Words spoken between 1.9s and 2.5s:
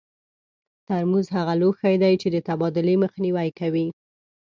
دي چې د